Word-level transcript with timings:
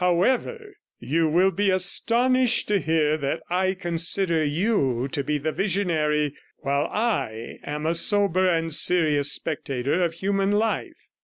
However, 0.03 0.73
you 0.97 1.29
will 1.29 1.51
be 1.51 1.69
astonished 1.69 2.67
to 2.69 2.79
hear 2.79 3.17
that 3.17 3.43
I 3.51 3.75
consider 3.75 4.43
you 4.43 5.07
to 5.09 5.23
be 5.23 5.37
the 5.37 5.51
visionary, 5.51 6.33
while 6.57 6.87
I 6.87 7.59
am 7.63 7.85
a 7.85 7.93
sober 7.93 8.47
and 8.47 8.73
serious 8.73 9.31
spectator 9.31 10.01
of 10.01 10.13
human 10.15 10.53
life. 10.53 10.97